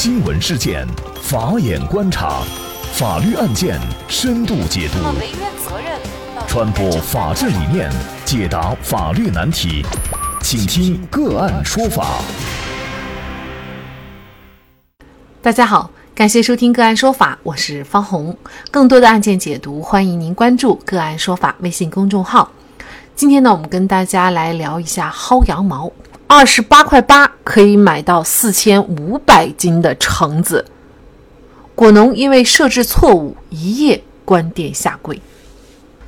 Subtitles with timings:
[0.00, 0.86] 新闻事件，
[1.20, 2.40] 法眼观察，
[2.92, 3.76] 法律案件
[4.06, 4.98] 深度解读，
[6.46, 7.90] 传播法治理念，
[8.24, 9.84] 解答法律难题，
[10.40, 12.20] 请听个案说法。
[15.42, 18.38] 大家好，感谢收听个案说法，我是方红。
[18.70, 22.48] 更多的案件解读，欢迎您关注个案说法微信公众号。
[23.16, 25.90] 今天呢，我们跟大家来聊一下薅羊毛。
[26.30, 30.66] 二十八块八可以买到四千五百斤的橙子，
[31.74, 35.18] 果农因为设置错误，一夜关店下跪。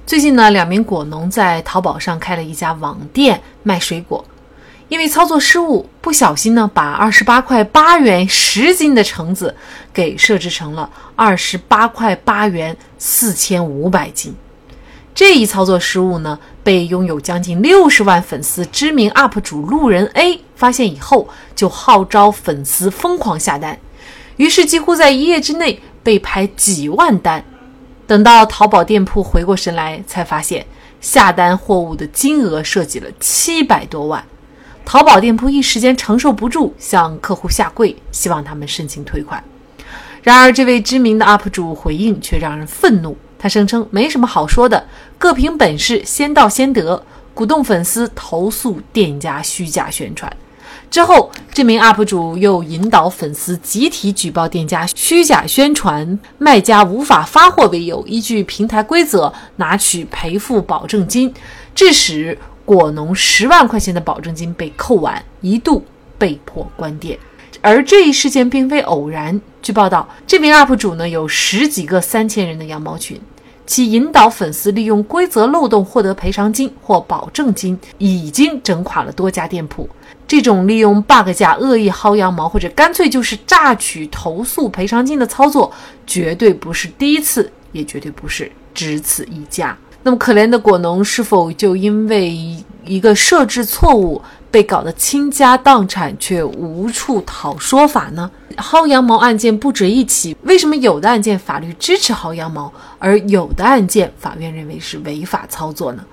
[0.07, 4.23] 最近呢，两名果农在淘宝上开了一家网店卖水果，
[4.89, 9.57] 因为操作失误，不小心呢把二十八块八元十斤的橙子
[9.91, 14.35] 给设置成了二十八块八元四千五百斤。
[15.15, 23.79] 这一操作失误呢，被拥有将近六十万粉丝知名 UP 主路人 A 发现以后，就号召粉丝疯狂下单，
[24.37, 27.45] 于是几乎在一夜之内被拍几万单。
[28.07, 30.65] 等到淘宝店铺回过神来，才发现
[31.01, 34.25] 下单货物的金额涉及了七百多万。
[34.85, 39.43] 淘宝店铺一时间承受不住，向客户下跪，希望他们申请退款。
[40.23, 43.17] 然而，这位知名的 UP 主回应却让人愤怒。
[43.43, 47.03] 他声称没什么好说的，各凭本事，先到先得，
[47.33, 50.31] 鼓动粉丝投诉店家虚假宣传。
[50.91, 61.33] 之后，这名 UP 主又引导粉丝集体举报店家虚假宣传，卖家无法发货为由，依据平台规则拿取赔付保证金，
[61.75, 65.83] 致使果农十万块钱的保证金被扣完，一度
[66.19, 67.19] 被迫关店。
[67.61, 69.41] 而这一事件并非偶然。
[69.63, 73.21] 据报道，这名 UP 主呢有十几个三千人的羊毛群，
[73.67, 79.89] 其引导粉丝利用规则漏洞获得赔偿金或保证金，已经整垮了多家店铺。
[80.27, 85.71] 这种利用 bug 价恶意薅羊毛，或者干脆就是榨取投诉赔偿金的操作，
[86.07, 89.77] 绝对不是第一次，也绝对不是只此一家。
[90.03, 92.35] 那么，可怜的果农是否就因为
[92.87, 94.23] 一个设置错误？
[94.51, 98.31] 被搞得倾家荡产，却无处讨说法呢？
[98.57, 106.05] 薅羊毛案件不止一起，为什么有的案件法律支持薅羊毛，而有的案件法院认为是违法操作呢？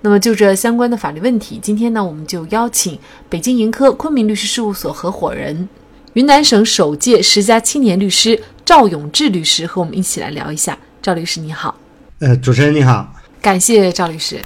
[0.00, 2.98] 那么就这相关的法律问题，今天呢，我们就邀请
[3.28, 5.68] 北京盈科昆明律师事务所合伙人、
[6.14, 10.76] 云南省首届十佳青年律师赵永志律师和我们一起来聊一下。
[11.00, 11.76] 赵律师你好，
[12.18, 14.40] 呃，主持人你好，感谢赵律师。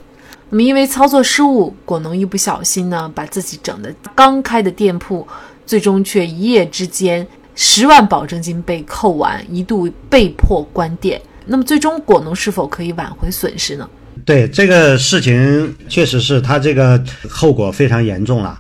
[0.56, 5.28] 那么，因为操作失误，果农一不小心呢，把自己整的刚开的店铺，
[5.66, 11.20] 最终却一夜之间十万保证金被扣完，一度被迫关店。
[11.44, 13.86] 那么，最终果农是否可以挽回损失呢？
[14.24, 18.58] 对这个事情，确实是他这个后果非常严重了。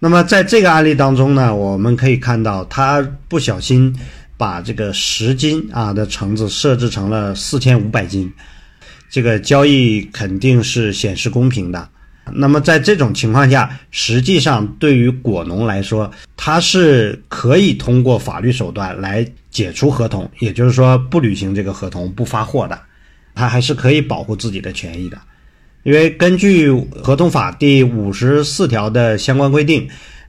[0.00, 3.98] 那么，在这个案例当中呢，我们可以看到，他不小心
[4.36, 8.30] 把这个十斤啊的橙子设置成了四千五百斤。
[9.10, 11.88] 这个交易肯定是显示公平的。
[12.34, 22.78] 那么在这种情况下，实际上对于果农来说，他是可以通过法律手段来解除合同，也就是说不履行这个合同、不发货的，
[23.34, 25.18] 他还是可以保护自己的权益的。
[25.84, 26.70] 因为根据
[27.02, 29.88] 合同法第五十四条的相关规定，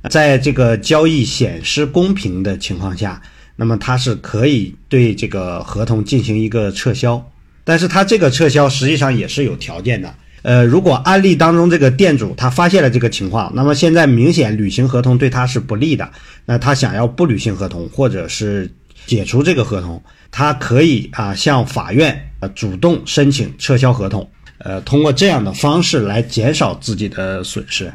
[0.09, 3.21] 在这个交易显示公平的情况下，
[3.57, 7.29] 那么他是可以对这个合同进行一个撤销。
[7.69, 16.09] 但是他这个撤销实际上也是有条件的，呃，如果案例当中这个店主他发现了这个情况，那么现在明显履行合同对他是不利的，
[16.47, 18.67] 那他想要不履行合同或者是
[19.05, 27.93] 解除这个合同，他可以啊向法院呃主动申请撤销合同，呃，通过这样的方式来减少自己的损失。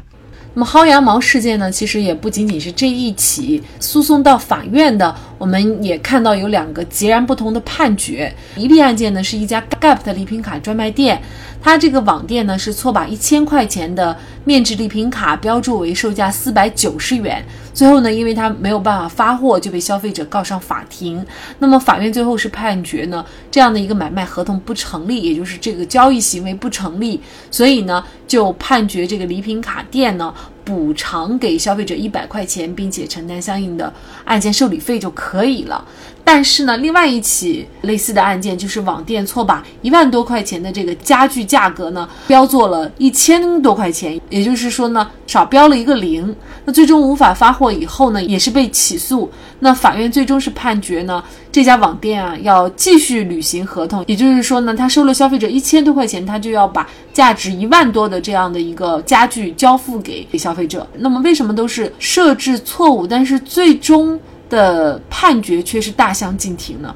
[0.57, 8.33] 那么薅羊毛事件呢，其实也不仅仅是这一起诉讼到法院的，我们也看到有两个截然不同的判决。
[8.55, 11.21] 一例案件呢，是一家 Gap 的礼品卡专卖店，
[11.61, 21.25] 它这个网店呢是错把一千块钱的面值礼品卡标注为售价四百九十元，最后呢，因为它没有办法发货，就被消费者告上法庭。
[21.59, 27.19] 那么法院最后是判决呢，这样的一个买卖合同不成立，也就是这个交易行为不成立，
[27.51, 30.33] 所以呢，就判决这个礼品卡店呢。
[30.65, 33.93] 补偿给消费者一百块钱，并且承担相应的
[34.25, 35.85] 案件受理费就可以了。
[36.23, 46.35] 但是呢，另外一起类似的案件就是网店错把一万多块钱的这个家具价格呢标做了一千多块钱，也就是说呢少标了一个零。
[46.65, 49.29] 那最终无法发货以后呢，也是被起诉。
[49.59, 60.85] 那法院最终是判决呢这家网店啊要继续履行合同，也就是说呢他收了消费者一千多块钱，他就要把价值一万多的这样的一个家具交付给给消费者。
[60.97, 64.19] 那么为什么都是设置错误，但是最终？
[64.47, 66.95] 的判决却是大相径庭呢？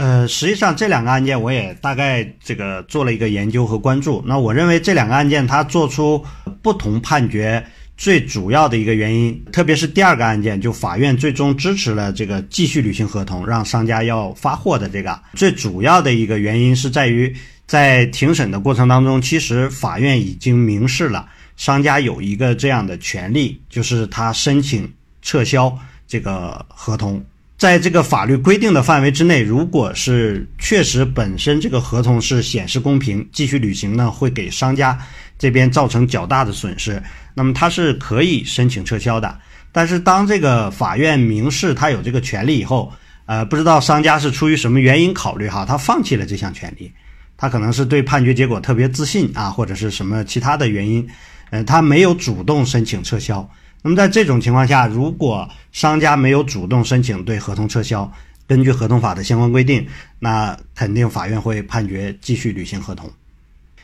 [0.00, 4.24] 呃，实际上这两个案件我也大概这个做了一个研究和关注。
[4.26, 6.24] 那我认为这两个案件它做出
[6.62, 7.62] 不同判决
[7.98, 17.36] 最主要的一个原因，特别是第二个案件，就法院最终支持了这个继续履行合同，让商家要发货的这个最主要的一个原因是在于，
[17.66, 27.22] 在庭审的过程当中，其实法院已经明示了商家有一个这样的权利，就是他申请撤销这个合同。
[27.60, 34.98] 在这个法律规定的范围之内，如果是确实本身这个合同是显示公平，继续履行呢，会给商家
[35.38, 37.02] 这边造成较大的损失，
[37.34, 39.38] 那么他是可以申请撤销的。
[39.72, 42.90] 但是当这个法院明示他有这个权利以后，
[43.26, 46.90] 呃，不知道商家是出于什么原因考虑哈，他放弃了这项权利，
[47.36, 51.06] 他可能是对判决结果特别自信啊，或者是什么其他的原因，
[51.50, 53.46] 呃，他没有主动申请撤销。
[53.82, 58.12] 那么在这种情况下，如果商家没有主动申请对合同撤销，
[58.46, 59.86] 根据合同法的相关规定，
[60.18, 63.10] 那肯定法院会判决继续履行合同。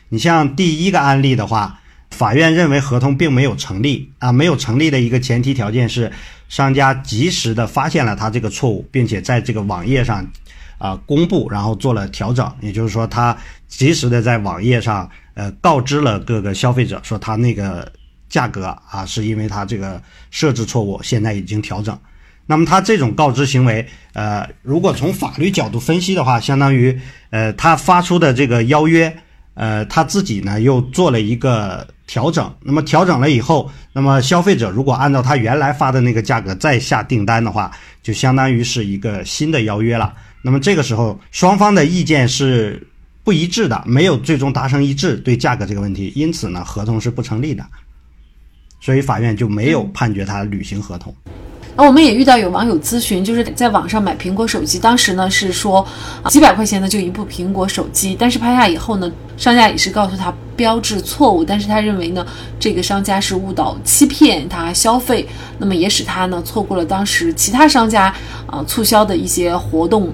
[0.09, 1.79] 你像第一个案例的话，
[2.11, 6.11] 法院认为合同并没有成立啊，没有成立的一个前提条件是
[6.47, 10.23] 商家及时的发现了他这个错误，并且在这个网页上
[10.77, 13.35] 啊公布，然后做了调整，也就是说他
[13.67, 17.91] 及时的在网页上呃告知了各个消费者说他那个。
[18.29, 20.01] 价格啊，是因为它这个
[20.31, 21.97] 设置错误，现在已经调整。
[22.45, 26.97] 那么它这种告知行为，呃，如果从法律角度分析的话，相当于
[27.29, 29.13] 呃，他发出的这个邀约，
[29.53, 32.49] 呃，他自己呢又做了一个调整。
[32.61, 37.69] 那么调整了以后，那么消费者如果按照他原来发的那个价格再下订单的话，
[38.01, 40.13] 就相当于是一个新的邀约了。
[40.41, 42.87] 那么这个时候双方的意见是
[43.25, 47.65] 不一致的，没有最终达成一致对价格这个问题，因此呢，合同是不成立的。
[48.79, 51.13] 所以法院就没有判决他履行合同。
[51.79, 55.85] 那我们也遇到有网友咨询，就是在网上买苹果手机，当时呢是说
[56.27, 62.25] 几百块钱的就一部苹果手机，但是拍下以后呢，商家也是告诉他标志错误，但是他认为呢
[62.59, 65.27] 这个商家是误导欺骗他消费，
[65.59, 68.11] 那么也使他呢错过了当时其他商家
[68.47, 70.11] 啊促销的一些活动。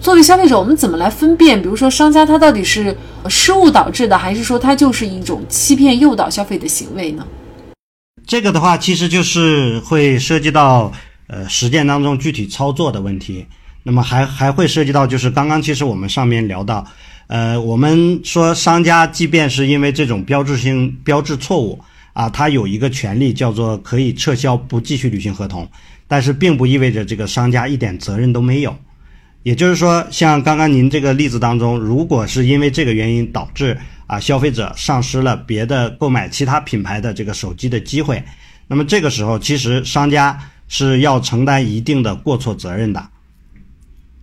[0.00, 1.60] 作为消费者，我们怎么来分辨？
[1.60, 2.96] 比如说商家他到底是
[3.28, 7.26] 失误导致的，还是说他就是一种欺骗诱导消费的行为呢？
[8.30, 10.92] 这个的话，其实就是会涉及到
[11.26, 13.44] 呃实践当中具体操作的问题。
[13.82, 16.86] 那么还还会涉及到，就是刚刚其实我们上面聊到，
[17.26, 21.76] 呃，我们说商家即便是因为这种标志性标志错误
[22.12, 25.68] 啊，他有一个权利叫做可以撤销不继续履行合同，
[26.06, 28.72] 但是并不意味着这个商家一点责任都没有。
[29.42, 33.76] 也就是说，像刚刚您这个例子当中，如果是因为这个原因导致。
[34.10, 38.20] 啊，消费者丧失了别的购买其他品牌的这个手机的机会，
[38.66, 40.36] 那么这个时候其实商家
[40.66, 43.08] 是要承担一定的过错责任的，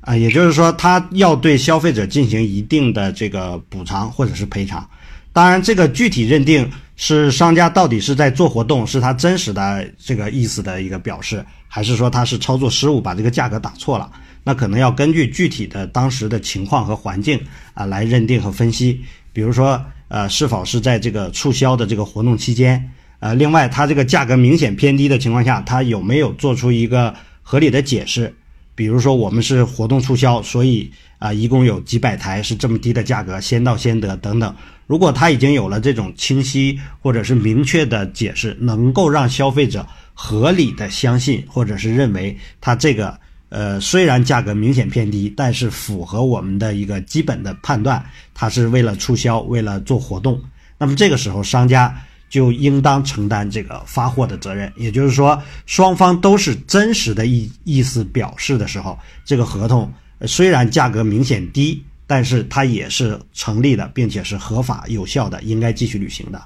[0.01, 4.85] 啊，也就是说他要对消费者进行一定的这个补偿或者是赔偿。
[5.31, 14.11] 当然，这个具体认定是商家到底是在做活动，是他真实的这个意思的一个表示，还是说他是操作失误把这个价格打错了，
[14.43, 17.39] 那可能要根据具体的当时的情况和环境
[17.73, 19.01] 啊来认定和分析。
[19.37, 22.91] 比如说，呃，是否是在这个促销的这个活动期间？
[23.19, 27.13] 呃，另外，它这个价格明显偏低的情况下，它有没有做出一个
[27.43, 28.33] 合理的解释？
[28.73, 34.55] 比如说，我们是活动促销，所以啊，一共有几百台是这么低的价格，先到先得等等。
[34.87, 43.15] 如果他已经有了这种清晰或者是明确的解释，能够让消费者合理的相信或者是认为他这个。
[43.49, 50.37] 呃，虽然价格明显偏低，但是符合我们的一个基本的判断，它是为了促销，为了做活动。
[50.77, 51.95] 那么这个时候，商家
[52.29, 54.69] 就应当承担这个发货的责任。
[54.75, 59.89] 也就是说，双方都是真实的意意思表示的时候，这个合同
[60.25, 66.41] 虽然价格明显低，但是它也是成立的，并且是合法有效的，应该继续履行的。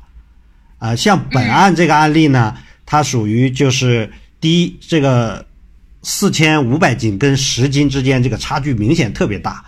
[0.77, 2.55] 啊，像本案这个案例呢，
[2.85, 4.07] 它属于就是
[4.39, 5.43] 第一这个。
[6.03, 9.63] 四千五百斤跟十斤之间这个差距明显特别大，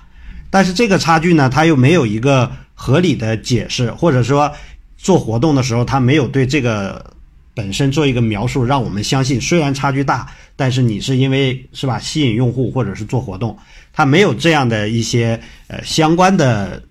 [0.50, 4.52] 但是这个差距呢，它又没有一个合理的解释，或者说
[4.98, 7.13] 做活动的时候，它没有对这个
[7.54, 13.56] 本身做一个描述，让我们相信虽然差距大，但是你是因为是吧吸引用户或者是做活动，
[13.94, 16.82] 它没有这样的一些呃相关的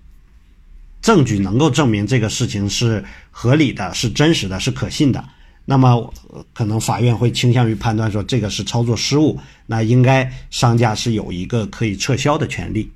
[1.01, 5.21] 证据能够证明这个事情是合理的、是真实的、是可信的。
[5.65, 6.13] 那么
[6.53, 12.91] 可能法院会倾向于判断说这个是操作失误，那应该商家是有一个可以撤销的权利。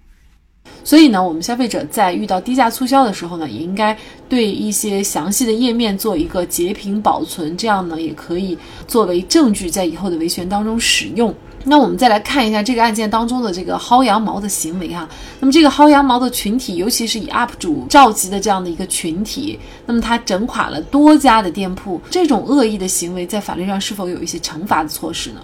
[0.84, 3.98] 所以呢，我们消费者在遇到低价促销的时候呢，也应该
[4.30, 8.58] 对一些详细的页面做一个截屏保存，这样呢也可以
[8.88, 11.34] 作为证据在以后的维权当中使用。
[11.70, 15.08] 那我们再来看一下这个案件当中的这个薅羊毛的行为哈。
[15.42, 25.42] 那么这个薅羊毛的群体，尤其是以 UP 主召集的这样的一个群体，那么他整垮了多家的店铺，这种恶意的行为在法律上是否有一些惩罚的措施呢？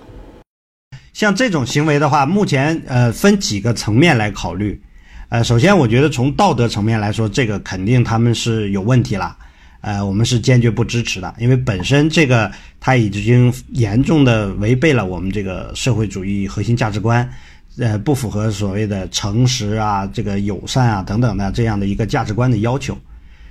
[1.12, 4.82] 像这种行为的话，目前呃分几个层面来考虑。
[5.28, 9.36] 呃，首先我觉得从道德层面来说，这个肯定他们是有问题了。
[9.84, 12.50] 呃，我们是坚决不支持的，因为本身这个
[12.80, 17.30] 它已经严重的违背了我们这个社会主义核心价值观，
[17.78, 22.98] 呃，不符合所谓的诚实啊、这个友善啊等等的这样的一个价值观的要求。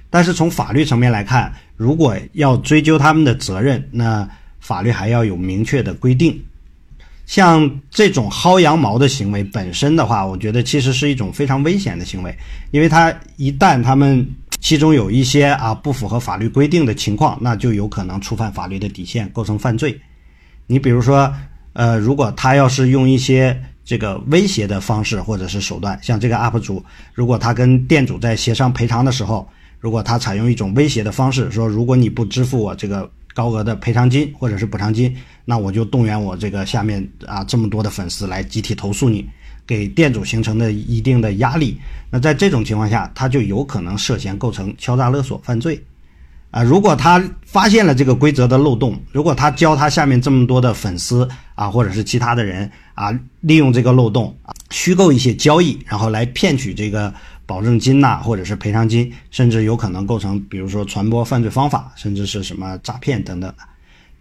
[0.08, 4.26] 但是从法律层面来看，如果要追究他们的责任，那
[4.58, 6.42] 法律还要有明确的规定。
[7.26, 12.34] 像这种薅羊毛的行为本身的话，我觉得其实是一种非常危险的行为，
[12.70, 14.26] 因为它一旦他们
[14.62, 20.00] 其中有一些啊不符合法律规定的情况，那就有可能触犯法律的底线，构成犯罪。
[20.68, 21.34] 你比如说，
[21.72, 29.48] 呃，如果他要是用一些这个威胁的方式或者是手段，像这个 UP 主，如果他跟店主在协商赔偿的时候，
[29.80, 35.12] 如果他采用一种威胁的方式，说如果你不支付我这个高额的赔偿金或者是补偿金，
[35.44, 39.28] 那我就动员我这个下面啊这么多的粉丝来集体投诉你。
[39.66, 41.78] 给店主形成的一定的压力，
[42.10, 45.82] 那在这种情况下，他就有可能涉嫌构成敲诈勒索犯罪，
[46.50, 57.12] 啊，如果他发现了这个规则的漏洞，如果他教他下面这么多的粉丝啊，或者是其他的人啊，利用这个漏洞啊，虚构一些交易，然后来骗取这个
[57.46, 63.52] 保证金呐，或者是赔偿金，甚至有可能构成，比如说传播犯罪方法，甚至是什么诈骗等等。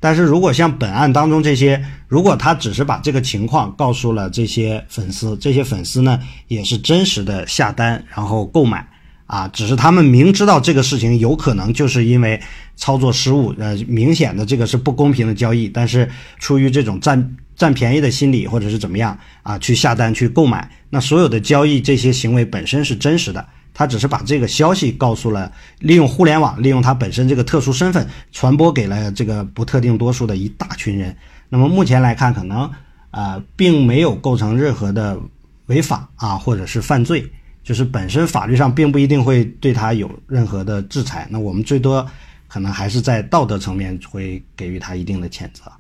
[0.02, 8.86] 但是如果像本案当中这些，如果他只是把这个情况告诉了这些粉丝，这些粉丝呢也是真实的下单然后购买，
[9.28, 12.42] 啊，只是他们明知道这个事情有可能就是因为
[12.76, 23.48] 操作失误，呃，明显的这个是不公平的交易，但是出于这种占占便宜的心理或者是怎么样啊，去下单去购买，那所有的交易这些行为本身是真实的。
[23.74, 31.16] 他只是把这个消息告诉了，利用互联网，利用他本身这个特殊身份，传播给了这个不特定多数的一大群人。
[31.50, 32.70] 那么目前来看，可能
[33.12, 35.20] 啊，并没有构成任何的
[35.68, 37.30] 违法啊，或者是犯罪，
[37.64, 41.28] 就是本身法律上并不一定会对他有任何的制裁。
[41.30, 42.06] 那我们最多
[42.48, 45.72] 可能还是在道德层面会给予他一定的谴责。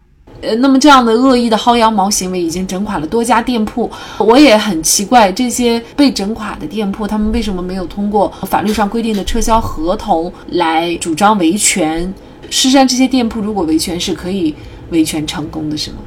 [0.42, 12.02] 呃，那么这样的恶意的薅羊毛行为已经整垮了多家店铺，我也很奇怪，这些被整垮的店铺，他们为什么没有通过法律上规定的撤销合同来主张维权？
[12.50, 14.56] 事实上，这些店铺如果维权是可以
[14.90, 15.98] 维权成功的，是吗？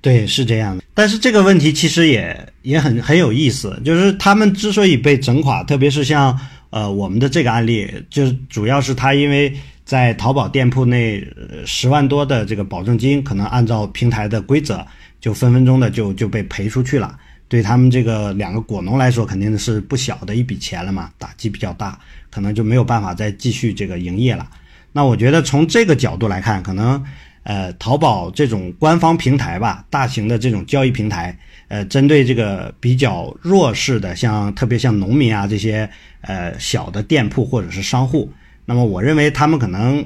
[0.00, 0.84] 对，是这样的。
[0.94, 6.38] 但是这个问题其实也也很很有意思，就是他们之所以被整垮，特别是像
[6.70, 9.52] 呃我们的这个案例，就是主要是他因为。
[9.84, 11.22] 在淘宝店铺内，
[11.66, 14.84] 十万多的这个保证金，可能按照平台的规则，
[15.20, 17.18] 就分分钟的就就被赔出去了。
[17.46, 21.98] 对他们这个两个果农来说，肯定是不小的一笔钱了嘛，打击比较大，
[22.30, 24.48] 可能就没有办法再继续这个营业了。
[24.90, 27.04] 那我觉得从这个角度来看，可能
[27.42, 31.36] 呃，淘宝这种官方平台吧，大型的这种交易平台，
[31.68, 35.88] 呃，针对这个比较弱势的，像特别像农民啊这些
[36.22, 38.32] 呃小的店铺或者是商户。
[38.66, 40.04] 那么我认为他们可能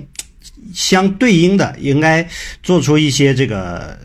[0.74, 2.26] 相对应的应该
[2.62, 3.98] 做出一些这个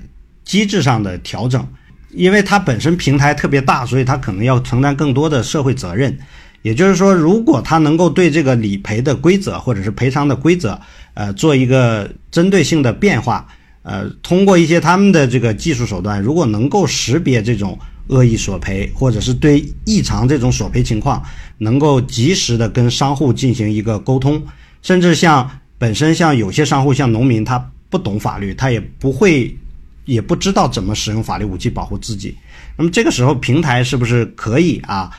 [0.45, 1.67] 机制上的调整，
[2.11, 6.17] 因为它本身平台特别大，所以它可能要承担更多的社会责任。
[6.61, 10.79] 也就是说，如果它能够对这个理赔的规则或者是赔偿的规则，
[11.13, 13.45] 呃，做一个针对性的变化，
[13.81, 21.23] 呃，通过一些他们的这个技术手段，如果能够识别这种恶意索赔，或者是对异常这种索赔情况。
[21.59, 24.41] 能够及时的跟商户进行一个沟通，
[24.81, 29.55] 甚至像本身像有些商户像农民，他不懂法律，他也不会，
[30.03, 32.35] 也不知道怎么使用法律武器保护自己。
[32.75, 35.09] 那么这个时候，平台是不是可以啊，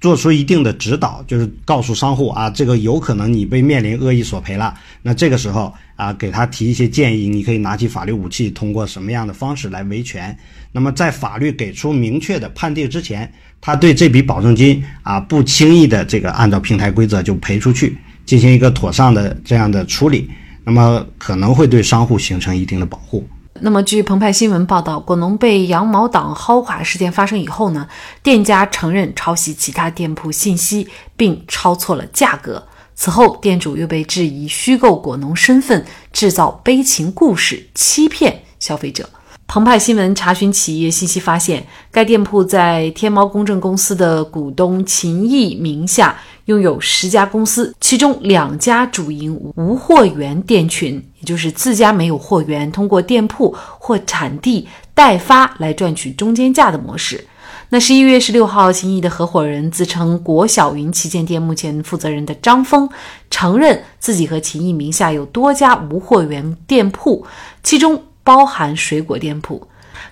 [0.00, 4.74] 做出一定的指导，就是告诉商户啊，这个有可能你被面临恶意索赔了。
[5.02, 10.36] 那这个时候啊，给他提一些建议，你可以拿起法律武器，通过什么样的方式来维权？
[10.72, 13.30] 那么在法律给出明确的判定之前。
[13.62, 20.30] 他对这笔保证金啊，不轻易的这个按照平台规则就赔出去，进行一个妥善的这样的处理，
[20.64, 23.28] 那么可能会对商户形成一定的保护。
[23.62, 27.86] 那么，据澎湃新闻报道，果农被羊毛党薅垮事件发生以后呢，
[28.22, 32.66] 店家承认抄袭其他店铺信息，并抄错了价格。
[32.94, 39.08] 此后，店主又被质疑虚构果农身份，制造悲情故事，欺骗消费者。
[39.52, 54.68] 澎湃新闻查询企业信息，发现该店铺在天猫公证公司的股东秦毅名下拥有十家公司，其中两家主营无货源店群，也就是自家没有货源，通过店铺或产地。
[54.94, 57.26] 代发来赚取中间价的模式。
[57.70, 62.88] 那十一月十六号，秦毅的合伙人自称国小云旗舰店目前负责人的张峰
[63.30, 67.24] 承认自己和秦毅名下有多家无货源店铺，
[67.62, 69.66] 其中包含水果店铺。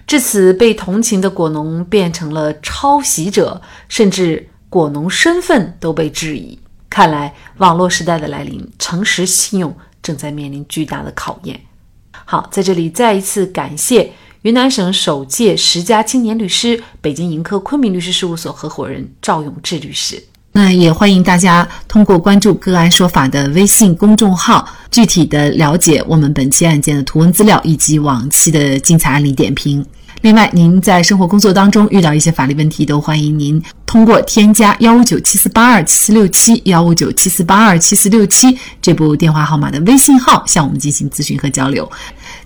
[0.05, 6.59] 至此，被同情的果农变成了抄袭者，甚至果农身份都被质疑。
[6.91, 9.73] 看来，网络时代的来临，诚实信用
[10.03, 11.61] 正在面临巨大的考验。
[12.11, 14.11] 好，在这里再一次感谢。
[14.43, 20.21] 云南省首届十佳青年律师、北京盈科昆明律师事务所合伙人赵永志律师。
[20.59, 29.87] 那也欢迎大家通过关注“个案说法”的微信公众号，具体的了解我们本期案件的图文资料以及往期的精彩案例点评。
[30.23, 41.89] 另外，您在生活工作当中遇到一些法律问题，都欢迎您通过添加幺五九七四八二七四六七幺五九七四八二七四六七这部电话号码的微信号向我们进行咨询和交流。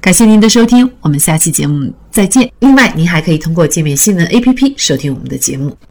[0.03, 2.53] 感谢您的收听，我们下期节目再见。
[2.59, 5.75] 另外，您还可以通过界面新闻 APP 收听我们的节目。